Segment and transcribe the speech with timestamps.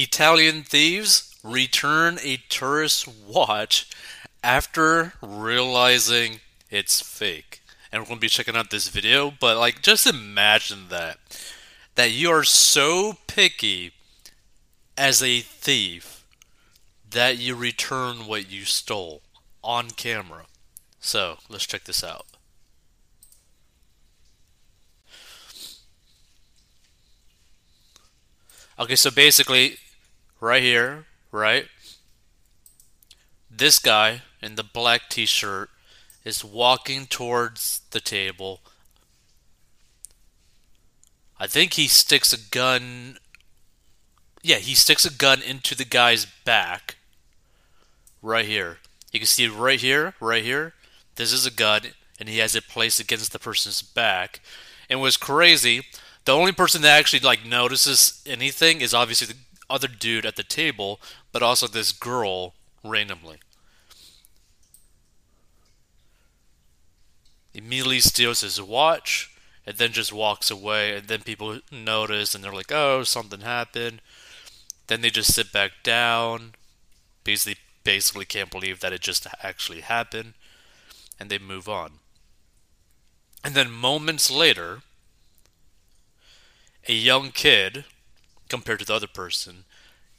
[0.00, 3.90] Italian thieves return a tourist watch
[4.44, 6.38] after realizing
[6.70, 7.62] it's fake.
[7.90, 11.18] And we're going to be checking out this video, but like just imagine that
[11.96, 13.90] that you are so picky
[14.96, 16.24] as a thief
[17.10, 19.22] that you return what you stole
[19.64, 20.44] on camera.
[21.00, 22.26] So, let's check this out.
[28.78, 29.76] Okay, so basically,
[30.40, 31.66] right here, right?
[33.50, 35.70] This guy in the black t shirt
[36.24, 38.60] is walking towards the table.
[41.40, 43.18] I think he sticks a gun.
[44.42, 46.96] Yeah, he sticks a gun into the guy's back.
[48.20, 48.78] Right here.
[49.12, 50.74] You can see right here, right here.
[51.16, 51.82] This is a gun,
[52.20, 54.40] and he has it placed against the person's back.
[54.90, 55.82] And what's crazy
[56.28, 59.38] the only person that actually like notices anything is obviously the
[59.70, 61.00] other dude at the table,
[61.32, 62.54] but also this girl
[62.84, 63.38] randomly.
[67.54, 69.30] Immediately steals his watch
[69.66, 74.00] and then just walks away and then people notice and they're like, "Oh, something happened."
[74.86, 76.54] Then they just sit back down.
[77.24, 80.34] Basically basically can't believe that it just actually happened
[81.18, 82.00] and they move on.
[83.42, 84.82] And then moments later,
[86.86, 87.84] a young kid,
[88.48, 89.64] compared to the other person,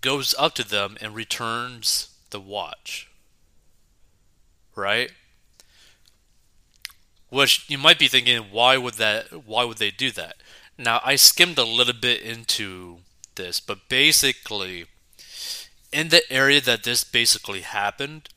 [0.00, 3.08] goes up to them and returns the watch.
[4.74, 5.10] Right?
[7.28, 9.46] Which you might be thinking, why would that?
[9.46, 10.36] Why would they do that?
[10.76, 12.98] Now I skimmed a little bit into
[13.34, 14.86] this, but basically,
[15.92, 18.28] in the area that this basically happened,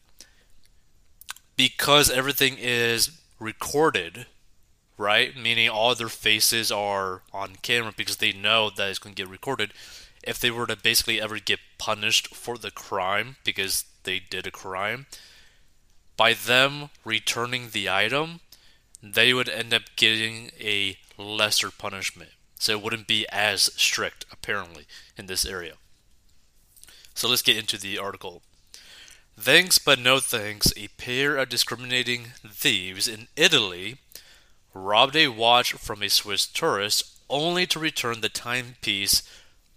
[1.58, 4.26] because everything is recorded
[4.98, 5.36] right?
[5.36, 9.30] Meaning all their faces are on camera because they know that it's going to get
[9.30, 9.74] recorded.
[10.24, 14.52] If they were to basically ever get punished for the crime because they did a
[14.52, 15.06] crime,
[16.18, 18.40] by them returning the item,
[19.04, 22.32] they would end up getting a lesser punishment.
[22.58, 24.86] So it wouldn't be as strict, apparently,
[25.18, 25.74] in this area.
[27.14, 28.42] So let's get into the article.
[29.38, 33.98] Thanks but no thanks, a pair of discriminating thieves in Italy
[34.76, 39.24] robbed a watch from a Swiss tourist only to return the timepiece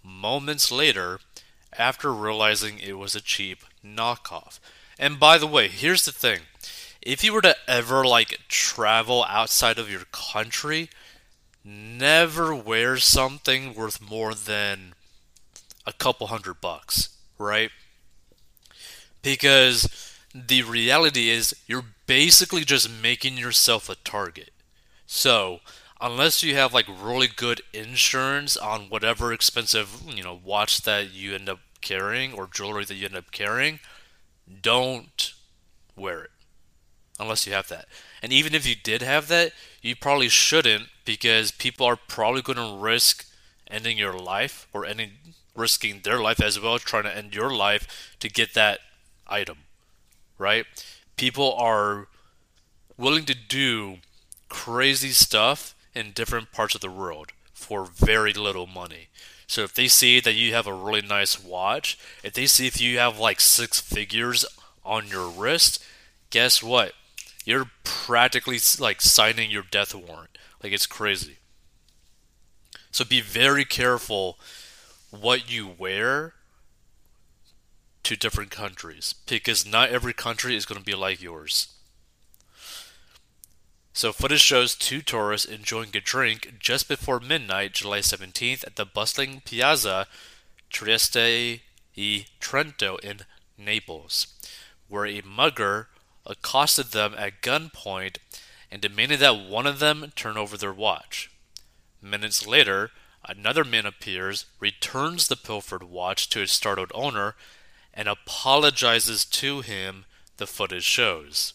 [0.03, 1.21] moments later
[1.79, 4.59] after realizing it was a cheap knockoff.
[4.99, 6.41] And by the way, here's the thing.
[7.01, 10.91] If you were to ever like travel outside of your country,
[11.65, 14.95] never wear something worth more than
[15.87, 17.71] a couple hundred bucks, right?
[19.23, 19.89] Because
[20.35, 24.51] the reality is you're basically just making yourself a target.
[25.11, 25.61] So,
[26.03, 31.35] unless you have like really good insurance on whatever expensive, you know, watch that you
[31.35, 33.81] end up carrying or jewelry that you end up carrying,
[34.61, 35.33] don't
[35.97, 36.31] wear it.
[37.19, 37.87] Unless you have that.
[38.23, 42.59] And even if you did have that, you probably shouldn't because people are probably going
[42.59, 43.27] to risk
[43.71, 45.13] ending your life or ending
[45.57, 48.81] risking their life as well trying to end your life to get that
[49.27, 49.57] item.
[50.37, 50.67] Right?
[51.17, 52.09] People are
[52.99, 54.01] willing to do
[54.49, 59.09] crazy stuff in different parts of the world for very little money.
[59.47, 62.81] So if they see that you have a really nice watch, if they see if
[62.81, 64.45] you have like six figures
[64.85, 65.83] on your wrist,
[66.31, 66.93] guess what?
[67.45, 70.37] You're practically like signing your death warrant.
[70.63, 71.39] Like it's crazy.
[72.91, 74.39] So be very careful
[75.11, 76.35] what you wear
[78.03, 81.69] to different countries because not every country is going to be like yours.
[83.93, 88.85] So footage shows two tourists enjoying a drink just before midnight, July 17th, at the
[88.85, 90.07] bustling Piazza
[90.71, 91.61] Trieste
[91.97, 93.21] e Trento in
[93.57, 94.29] Naples,
[94.89, 95.89] where a mugger
[96.25, 98.19] accosted them at gunpoint
[98.71, 101.31] and demanded that one of them turn over their watch.
[102.01, 102.91] Minutes later,
[103.25, 107.35] another man appears, returns the pilfered watch to its startled owner,
[107.93, 110.05] and apologizes to him,
[110.37, 111.55] the footage shows.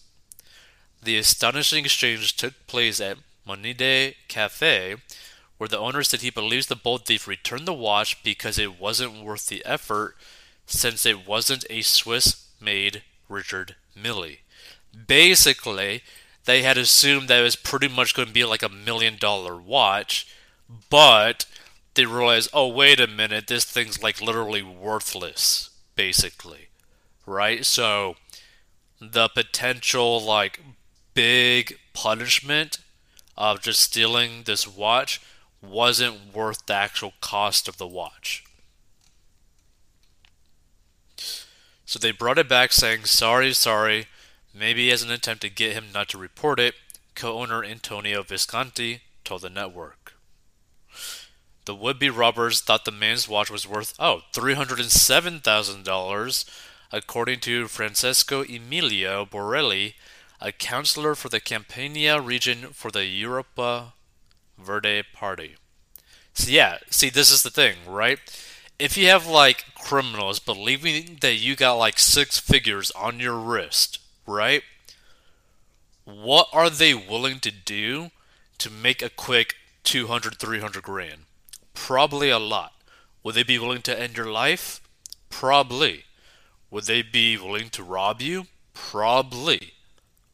[1.04, 4.96] The astonishing exchange took place at Monide Cafe,
[5.58, 9.24] where the owner said he believes the bold thief returned the watch because it wasn't
[9.24, 10.16] worth the effort
[10.66, 14.38] since it wasn't a Swiss made Richard Mille.
[15.08, 16.04] Basically,
[16.46, 19.58] they had assumed that it was pretty much going to be like a million dollar
[19.58, 20.26] watch,
[20.90, 21.46] but
[21.96, 26.70] they realized, oh, wait a minute, this thing's like literally worthless, basically.
[27.26, 27.66] Right?
[27.66, 28.16] So,
[29.02, 30.62] the potential like
[31.14, 32.80] big punishment
[33.38, 35.22] of just stealing this watch
[35.62, 38.44] wasn't worth the actual cost of the watch.
[41.86, 44.08] So they brought it back saying, sorry, sorry,
[44.54, 46.76] maybe as an attempt to get him not to report it,
[47.16, 50.14] co owner Antonio Visconti told the network.
[51.66, 56.46] The would be robbers thought the man's watch was worth, oh, $307,000,
[56.92, 59.96] according to Francesco Emilio Borelli,
[60.44, 63.94] a counselor for the Campania region for the Europa
[64.58, 65.56] Verde Party.
[66.34, 68.20] So, yeah, see, this is the thing, right?
[68.78, 74.00] If you have like criminals believing that you got like six figures on your wrist,
[74.28, 74.64] right?
[76.04, 78.12] What are they willing to do
[78.58, 79.56] to make a quick
[79.86, 81.22] 200, 300 grand?
[81.74, 82.74] Probably a lot.
[83.24, 84.82] Would they be willing to end your life?
[85.30, 86.04] Probably.
[86.70, 88.48] Would they be willing to rob you?
[88.74, 89.74] Probably.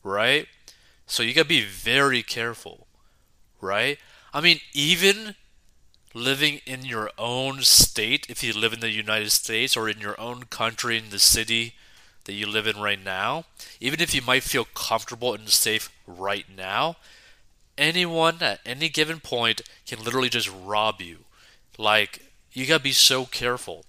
[0.04, 0.48] Right?
[1.06, 2.88] So you gotta be very careful.
[3.62, 3.98] Right?
[4.34, 5.36] I mean, even
[6.14, 10.20] living in your own state, if you live in the United States or in your
[10.20, 11.76] own country, in the city
[12.26, 13.46] that you live in right now,
[13.80, 16.98] even if you might feel comfortable and safe right now,
[17.78, 21.20] anyone at any given point can literally just rob you.
[21.78, 22.22] Like,
[22.54, 23.86] you gotta be so careful.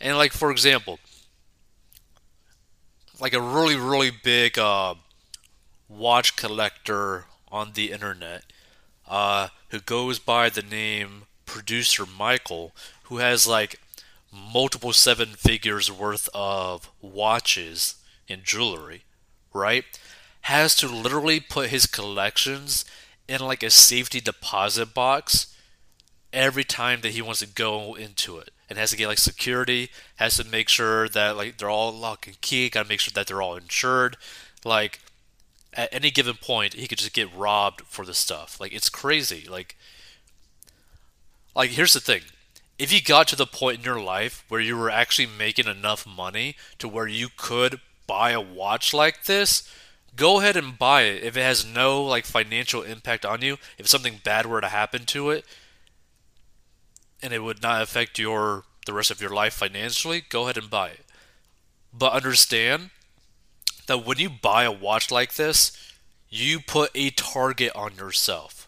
[0.00, 0.98] And, like, for example,
[3.20, 4.94] like a really, really big uh,
[5.88, 8.44] watch collector on the internet
[9.08, 12.74] uh, who goes by the name Producer Michael,
[13.04, 13.80] who has like
[14.32, 17.96] multiple seven figures worth of watches
[18.28, 19.04] and jewelry,
[19.54, 19.84] right?
[20.42, 22.84] Has to literally put his collections
[23.26, 25.54] in like a safety deposit box
[26.32, 29.90] every time that he wants to go into it and has to get like security
[30.16, 33.26] has to make sure that like they're all lock and key gotta make sure that
[33.26, 34.16] they're all insured
[34.64, 35.00] like
[35.74, 38.60] at any given point he could just get robbed for the stuff.
[38.60, 39.46] Like it's crazy.
[39.48, 39.76] Like
[41.54, 42.22] like here's the thing.
[42.78, 46.06] If you got to the point in your life where you were actually making enough
[46.06, 49.68] money to where you could buy a watch like this
[50.16, 51.22] go ahead and buy it.
[51.22, 55.04] If it has no like financial impact on you if something bad were to happen
[55.06, 55.44] to it
[57.22, 60.70] and it would not affect your the rest of your life financially go ahead and
[60.70, 61.04] buy it.
[61.92, 62.90] But understand
[63.88, 65.72] that when you buy a watch like this
[66.30, 68.58] you put a target on yourself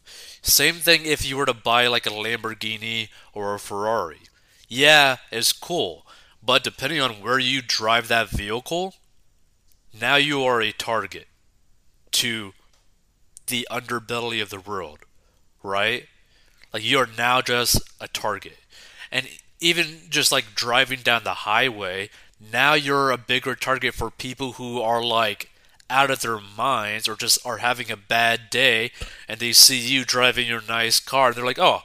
[0.43, 4.20] same thing if you were to buy like a Lamborghini or a Ferrari.
[4.69, 6.06] Yeah, it's cool,
[6.43, 8.94] but depending on where you drive that vehicle,
[9.99, 11.26] now you are a target
[12.12, 12.52] to
[13.49, 15.00] the underbelly of the world,
[15.62, 16.06] right?
[16.72, 18.58] Like you are now just a target.
[19.11, 19.28] And
[19.58, 22.08] even just like driving down the highway,
[22.41, 25.51] now you're a bigger target for people who are like
[25.91, 28.93] out of their minds or just are having a bad day
[29.29, 31.81] and they see you driving your nice car and they're like, oh,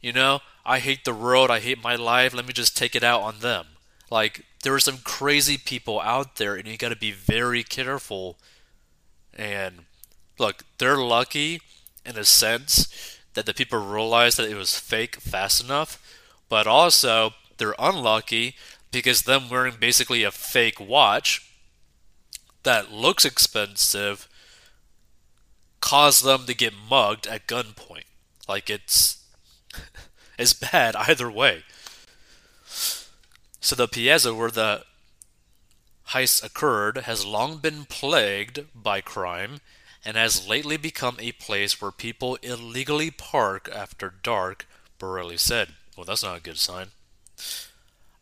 [0.00, 3.04] you know, I hate the world, I hate my life, let me just take it
[3.04, 3.66] out on them.
[4.10, 8.38] Like, there are some crazy people out there and you gotta be very careful.
[9.36, 9.84] And
[10.38, 11.60] look, they're lucky
[12.04, 16.02] in a sense that the people realized that it was fake fast enough,
[16.48, 18.56] but also they're unlucky
[18.92, 21.50] because them wearing basically a fake watch
[22.62, 24.28] that looks expensive
[25.80, 28.04] caused them to get mugged at gunpoint.
[28.48, 29.24] Like it's
[30.38, 31.64] it's bad either way.
[33.60, 34.84] So the piazza where the
[36.08, 39.60] heist occurred has long been plagued by crime
[40.04, 44.66] and has lately become a place where people illegally park after dark,
[44.98, 45.74] Borelli said.
[45.96, 46.88] Well, that's not a good sign.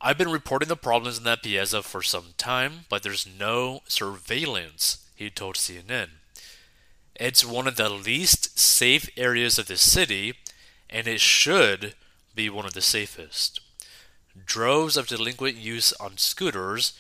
[0.02, 5.06] I've been reporting the problems in that piazza for some time, but there's no surveillance,
[5.14, 6.08] he told CNN.
[7.14, 10.34] It's one of the least safe areas of the city,
[10.88, 11.94] and it should
[12.34, 13.60] be one of the safest.
[14.46, 16.94] Droves of delinquent youths on scooters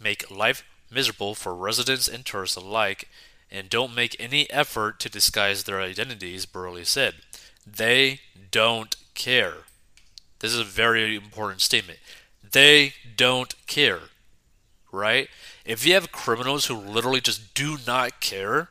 [0.00, 3.08] make life miserable for residents and tourists alike,
[3.48, 7.14] and don't make any effort to disguise their identities, Borelli said.
[7.64, 8.18] They
[8.50, 9.58] don't care.
[10.40, 12.00] This is a very important statement.
[12.52, 14.00] They don't care,
[14.90, 15.28] right?
[15.64, 18.68] If you have criminals who literally just do not care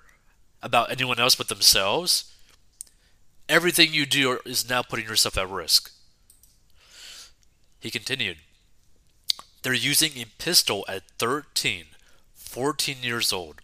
[0.61, 2.33] about anyone else but themselves,
[3.47, 5.91] everything you do is now putting yourself at risk.
[7.79, 8.37] He continued,
[9.61, 11.85] They're using a pistol at 13,
[12.35, 13.61] 14 years old.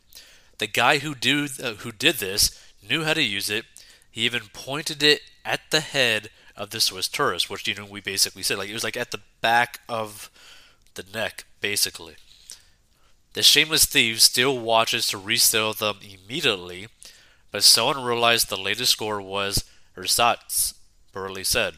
[0.58, 2.58] The guy who, do, uh, who did this
[2.88, 3.66] knew how to use it.
[4.10, 8.02] He even pointed it at the head of the Swiss tourist, which you know we
[8.02, 10.30] basically said like it was like at the back of
[10.96, 12.16] the neck, basically.
[13.34, 16.88] The shameless thief still watches to resell them immediately,
[17.52, 19.66] but someone realized the latest score was
[19.98, 20.76] ersatz,
[21.12, 21.76] Borelli said.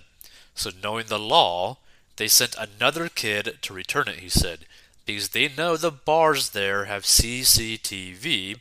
[0.54, 1.78] So knowing the law,
[2.18, 4.66] they sent another kid to return it, he said.
[5.06, 8.58] because they know the bars there have CCTV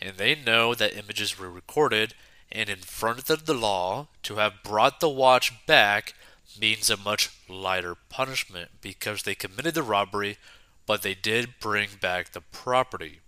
[0.00, 2.14] and they know that images were recorded
[2.50, 6.14] and in front of the law to have brought the watch back
[6.60, 10.38] means a much lighter punishment because they committed the robbery
[10.86, 13.20] but they did bring back the property.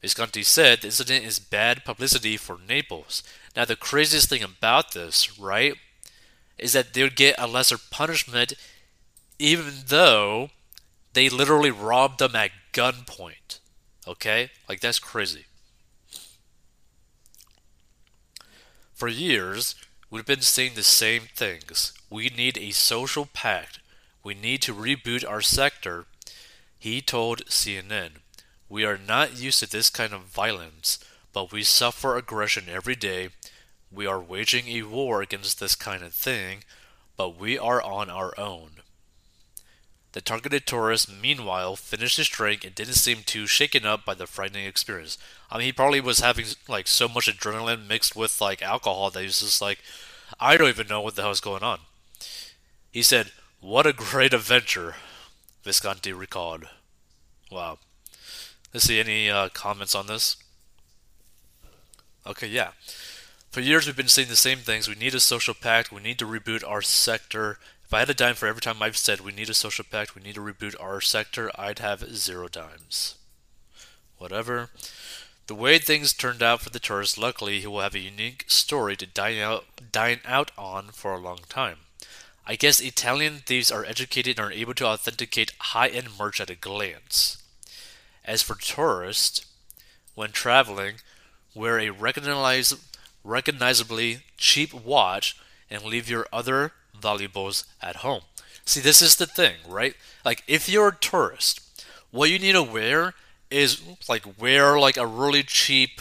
[0.00, 3.22] Visconti said the incident is bad publicity for Naples.
[3.54, 5.74] Now, the craziest thing about this, right,
[6.56, 8.54] is that they would get a lesser punishment
[9.38, 10.50] even though
[11.12, 13.60] they literally robbed them at gunpoint.
[14.06, 14.50] Okay?
[14.68, 15.46] Like, that's crazy.
[19.00, 19.76] For years,
[20.10, 21.94] we've been saying the same things.
[22.10, 23.78] We need a social pact.
[24.22, 26.04] We need to reboot our sector.
[26.78, 28.16] He told CNN,
[28.68, 30.98] We are not used to this kind of violence,
[31.32, 33.30] but we suffer aggression every day.
[33.90, 36.64] We are waging a war against this kind of thing,
[37.16, 38.82] but we are on our own.
[40.12, 44.26] The targeted tourist, meanwhile, finished his drink and didn't seem too shaken up by the
[44.26, 45.18] frightening experience.
[45.50, 49.20] I mean, he probably was having like so much adrenaline mixed with like alcohol that
[49.20, 49.78] he was just like,
[50.40, 51.80] I don't even know what the hell is going on.
[52.90, 54.96] He said, What a great adventure,
[55.62, 56.64] Visconti recalled.
[57.50, 57.78] Wow.
[58.74, 60.36] Let's see, any uh, comments on this?
[62.26, 62.70] Okay, yeah.
[63.50, 64.88] For years, we've been saying the same things.
[64.88, 65.90] We need a social pact.
[65.90, 67.58] We need to reboot our sector.
[67.90, 70.14] If I had a dime for every time I've said we need a social pact,
[70.14, 73.16] we need to reboot our sector, I'd have zero dimes.
[74.16, 74.70] Whatever.
[75.48, 78.94] The way things turned out for the tourist, luckily, he will have a unique story
[78.94, 81.78] to dine out, dine out on for a long time.
[82.46, 86.48] I guess Italian thieves are educated and are able to authenticate high end merch at
[86.48, 87.38] a glance.
[88.24, 89.44] As for tourists,
[90.14, 90.98] when traveling,
[91.56, 92.76] wear a recognizably
[94.36, 95.36] cheap watch
[95.68, 98.22] and leave your other valuables at home.
[98.64, 99.94] See, this is the thing, right?
[100.24, 101.60] Like, if you're a tourist,
[102.10, 103.14] what you need to wear
[103.50, 106.00] is like wear like a really cheap,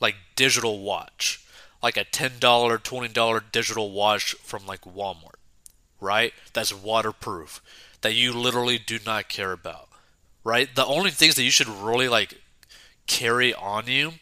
[0.00, 1.44] like digital watch,
[1.82, 5.40] like a ten dollar, twenty dollar digital watch from like Walmart,
[6.00, 6.32] right?
[6.52, 7.62] That's waterproof,
[8.02, 9.88] that you literally do not care about,
[10.44, 10.68] right?
[10.74, 12.40] The only things that you should really like
[13.06, 14.14] carry on you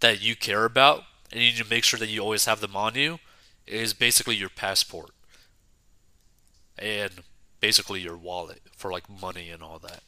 [0.00, 2.74] that you care about, and you need to make sure that you always have them
[2.76, 3.18] on you
[3.66, 5.10] is basically your passport
[6.78, 7.10] and
[7.60, 10.02] basically your wallet for like money and all that.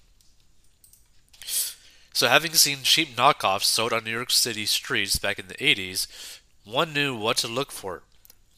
[2.13, 6.39] So, having seen cheap knockoffs sold on New York City streets back in the 80s,
[6.65, 8.03] one knew what to look for.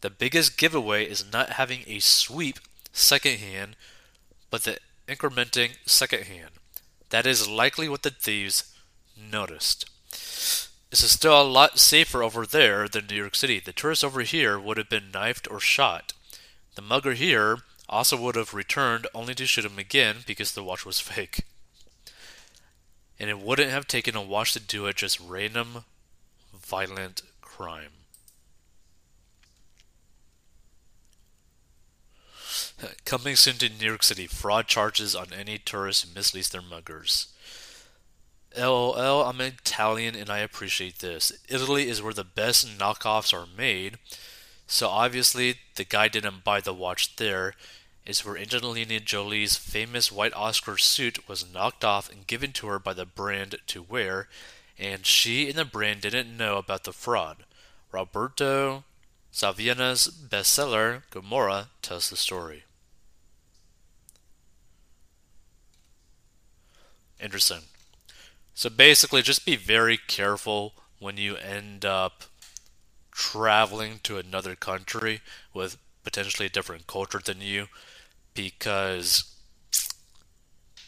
[0.02, 2.58] The biggest giveaway is not having a sweep
[2.92, 3.76] secondhand,
[4.50, 6.50] but the incrementing secondhand.
[7.10, 8.74] That is likely what the thieves
[9.16, 9.88] noticed.
[10.96, 13.60] This is still a lot safer over there than New York City.
[13.60, 16.14] The tourist over here would have been knifed or shot.
[16.74, 20.86] The mugger here also would have returned only to shoot him again because the watch
[20.86, 21.44] was fake.
[23.20, 25.84] And it wouldn't have taken a watch to do it, just random,
[26.54, 27.92] violent crime.
[33.04, 37.26] Coming soon to New York City, fraud charges on any tourist who misleads their muggers.
[38.56, 41.32] LOL, I'm Italian and I appreciate this.
[41.48, 43.98] Italy is where the best knockoffs are made,
[44.66, 47.54] so obviously the guy didn't buy the watch there.
[48.06, 52.78] It's where Angelina Jolie's famous white Oscar suit was knocked off and given to her
[52.78, 54.28] by the brand to wear,
[54.78, 57.44] and she and the brand didn't know about the fraud.
[57.92, 58.84] Roberto
[59.32, 62.64] Saviano's bestseller, Gomorrah, tells the story.
[67.20, 67.62] Interesting.
[68.56, 72.24] So basically, just be very careful when you end up
[73.12, 75.20] traveling to another country
[75.52, 77.66] with potentially a different culture than you
[78.32, 79.24] because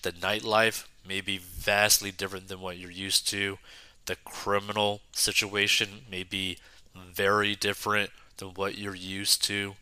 [0.00, 3.58] the nightlife may be vastly different than what you're used to.
[4.06, 6.56] The criminal situation may be
[6.96, 8.08] very different
[8.38, 9.74] than what you're used to.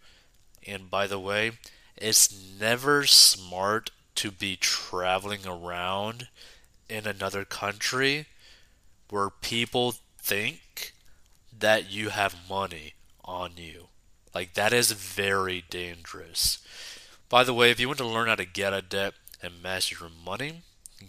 [0.67, 1.53] And by the way,
[1.97, 6.27] it's never smart to be traveling around
[6.89, 8.27] in another country
[9.11, 10.93] where people think
[11.57, 13.89] that you have money on you.
[14.35, 16.59] Like, that is very dangerous.
[17.29, 19.97] By the way, if you want to learn how to get a debt and master
[20.01, 20.63] your money,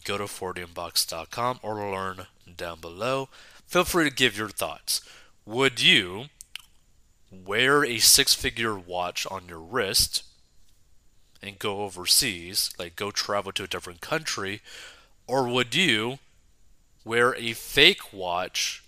[0.03, 3.29] go to 40inbox.com or learn down below.
[3.67, 5.01] Feel free to give your thoughts.
[5.46, 6.25] Would you
[7.31, 10.24] wear a six figure watch on your wrist
[11.41, 14.62] and go overseas, like go travel to a different country,
[15.27, 16.19] or would you
[17.03, 18.84] wear a fake watch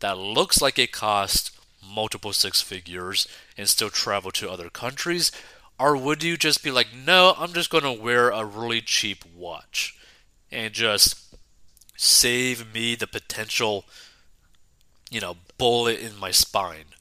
[0.00, 1.50] that looks like it cost
[1.86, 5.30] multiple six figures and still travel to other countries?
[5.78, 9.24] Or would you just be like, no, I'm just going to wear a really cheap
[9.36, 9.96] watch
[10.50, 11.34] and just
[11.96, 13.84] save me the potential,
[15.10, 16.94] you know, bullet in my spine?